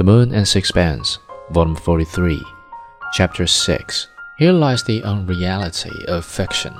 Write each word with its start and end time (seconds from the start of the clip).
The 0.00 0.04
Moon 0.04 0.32
and 0.32 0.48
Sixpence, 0.48 1.18
Volume 1.50 1.76
43, 1.76 2.42
Chapter 3.12 3.46
6. 3.46 4.08
Here 4.38 4.50
lies 4.50 4.82
the 4.82 5.02
unreality 5.02 6.06
of 6.08 6.24
fiction. 6.24 6.74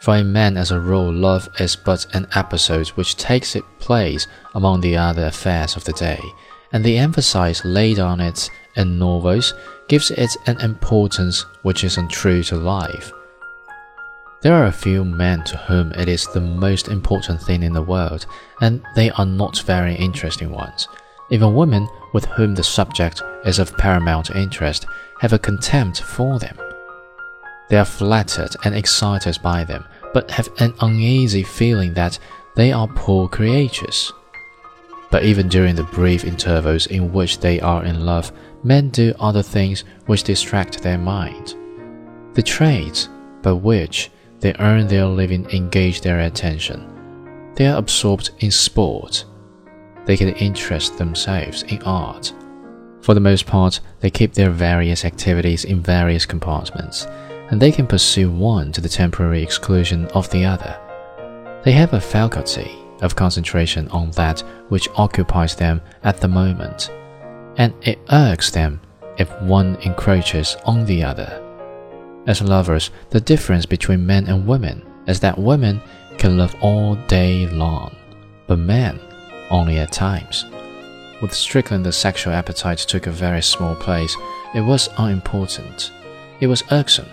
For 0.00 0.16
in 0.16 0.32
man 0.32 0.56
as 0.56 0.70
a 0.70 0.80
rule, 0.80 1.12
love 1.12 1.46
is 1.60 1.76
but 1.76 2.06
an 2.14 2.26
episode 2.34 2.88
which 2.88 3.16
takes 3.16 3.54
its 3.54 3.66
place 3.80 4.26
among 4.54 4.80
the 4.80 4.96
other 4.96 5.26
affairs 5.26 5.76
of 5.76 5.84
the 5.84 5.92
day, 5.92 6.22
and 6.72 6.82
the 6.82 6.96
emphasis 6.96 7.66
laid 7.66 7.98
on 7.98 8.18
it 8.18 8.48
in 8.76 8.98
novels 8.98 9.52
gives 9.86 10.10
it 10.10 10.34
an 10.46 10.58
importance 10.62 11.42
which 11.60 11.84
is 11.84 11.98
untrue 11.98 12.42
to 12.44 12.56
life. 12.56 13.12
There 14.40 14.54
are 14.54 14.68
a 14.68 14.72
few 14.72 15.04
men 15.04 15.44
to 15.44 15.58
whom 15.58 15.92
it 15.92 16.08
is 16.08 16.26
the 16.26 16.40
most 16.40 16.88
important 16.88 17.42
thing 17.42 17.62
in 17.62 17.74
the 17.74 17.82
world, 17.82 18.24
and 18.62 18.82
they 18.96 19.10
are 19.10 19.26
not 19.26 19.58
very 19.66 19.94
interesting 19.96 20.50
ones. 20.50 20.88
Even 21.30 21.54
women 21.54 21.88
with 22.12 22.24
whom 22.26 22.54
the 22.54 22.64
subject 22.64 23.22
is 23.44 23.58
of 23.58 23.76
paramount 23.76 24.30
interest 24.30 24.86
have 25.20 25.32
a 25.32 25.38
contempt 25.38 26.00
for 26.00 26.38
them. 26.38 26.56
They 27.68 27.76
are 27.76 27.84
flattered 27.84 28.56
and 28.64 28.74
excited 28.74 29.38
by 29.42 29.64
them, 29.64 29.84
but 30.14 30.30
have 30.30 30.48
an 30.58 30.74
uneasy 30.80 31.42
feeling 31.42 31.94
that 31.94 32.18
they 32.56 32.72
are 32.72 32.88
poor 32.88 33.28
creatures. 33.28 34.12
But 35.10 35.24
even 35.24 35.48
during 35.48 35.74
the 35.74 35.84
brief 35.84 36.24
intervals 36.24 36.86
in 36.86 37.12
which 37.12 37.40
they 37.40 37.60
are 37.60 37.84
in 37.84 38.06
love, 38.06 38.32
men 38.62 38.88
do 38.88 39.14
other 39.20 39.42
things 39.42 39.84
which 40.06 40.24
distract 40.24 40.82
their 40.82 40.98
mind. 40.98 41.54
The 42.34 42.42
trades 42.42 43.08
by 43.42 43.52
which 43.52 44.10
they 44.40 44.54
earn 44.58 44.86
their 44.86 45.06
living 45.06 45.48
engage 45.50 46.00
their 46.00 46.20
attention. 46.20 47.52
They 47.54 47.66
are 47.66 47.78
absorbed 47.78 48.30
in 48.40 48.50
sport 48.50 49.24
they 50.08 50.16
can 50.16 50.30
interest 50.36 50.96
themselves 50.96 51.64
in 51.64 51.82
art. 51.82 52.32
For 53.02 53.12
the 53.12 53.20
most 53.20 53.44
part, 53.46 53.80
they 54.00 54.08
keep 54.08 54.32
their 54.32 54.48
various 54.48 55.04
activities 55.04 55.66
in 55.66 55.82
various 55.82 56.24
compartments, 56.24 57.06
and 57.50 57.60
they 57.60 57.70
can 57.70 57.86
pursue 57.86 58.30
one 58.30 58.72
to 58.72 58.80
the 58.80 58.88
temporary 58.88 59.42
exclusion 59.42 60.06
of 60.14 60.30
the 60.30 60.46
other. 60.46 60.80
They 61.62 61.72
have 61.72 61.92
a 61.92 62.00
faculty 62.00 62.70
of 63.02 63.16
concentration 63.16 63.86
on 63.88 64.10
that 64.12 64.40
which 64.70 64.88
occupies 64.96 65.54
them 65.54 65.82
at 66.02 66.22
the 66.22 66.28
moment, 66.28 66.90
and 67.58 67.74
it 67.82 67.98
irks 68.10 68.50
them 68.50 68.80
if 69.18 69.30
one 69.42 69.76
encroaches 69.82 70.56
on 70.64 70.86
the 70.86 71.04
other. 71.04 71.44
As 72.26 72.40
lovers, 72.40 72.90
the 73.10 73.20
difference 73.20 73.66
between 73.66 74.06
men 74.06 74.26
and 74.26 74.46
women 74.46 74.86
is 75.06 75.20
that 75.20 75.36
women 75.36 75.82
can 76.16 76.38
love 76.38 76.56
all 76.62 76.94
day 77.08 77.46
long, 77.48 77.94
but 78.46 78.58
men 78.58 78.98
only 79.50 79.78
at 79.78 79.92
times. 79.92 80.44
With 81.20 81.34
Strickland, 81.34 81.84
the 81.84 81.92
sexual 81.92 82.32
appetite 82.32 82.78
took 82.78 83.06
a 83.06 83.10
very 83.10 83.42
small 83.42 83.74
place. 83.74 84.16
It 84.54 84.60
was 84.60 84.88
unimportant. 84.98 85.90
It 86.40 86.46
was 86.46 86.62
irksome. 86.70 87.08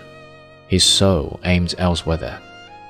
His 0.68 0.84
soul 0.84 1.40
aimed 1.44 1.74
elsewhere. 1.78 2.40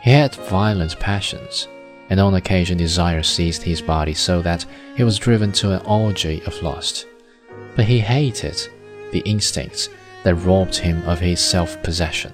He 0.02 0.10
had 0.10 0.34
violent 0.34 0.98
passions, 1.00 1.68
and 2.10 2.20
on 2.20 2.34
occasion 2.34 2.78
desire 2.78 3.22
seized 3.22 3.62
his 3.62 3.82
body 3.82 4.14
so 4.14 4.42
that 4.42 4.64
he 4.96 5.04
was 5.04 5.18
driven 5.18 5.52
to 5.52 5.72
an 5.72 5.86
orgy 5.86 6.42
of 6.44 6.62
lust. 6.62 7.06
But 7.74 7.86
he 7.86 7.98
hated 7.98 8.68
the 9.12 9.20
instincts 9.20 9.88
that 10.22 10.34
robbed 10.34 10.76
him 10.76 11.02
of 11.04 11.18
his 11.18 11.40
self 11.40 11.82
possession. 11.82 12.32